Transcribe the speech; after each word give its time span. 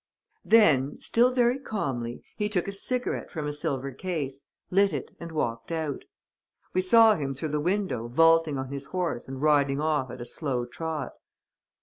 "Then, 0.43 0.99
still 0.99 1.31
very 1.31 1.59
calmly, 1.59 2.23
he 2.35 2.49
took 2.49 2.67
a 2.67 2.71
cigarette 2.71 3.29
from 3.29 3.45
a 3.45 3.53
silver 3.53 3.91
case, 3.91 4.45
lit 4.71 4.93
it 4.93 5.15
and 5.19 5.31
walked 5.31 5.71
out. 5.71 6.05
We 6.73 6.81
saw 6.81 7.13
him 7.15 7.35
through 7.35 7.49
the 7.49 7.59
window 7.59 8.07
vaulting 8.07 8.57
on 8.57 8.71
his 8.71 8.85
horse 8.85 9.27
and 9.27 9.43
riding 9.43 9.79
off 9.79 10.09
at 10.09 10.19
a 10.19 10.25
slow 10.25 10.65
trot. 10.65 11.11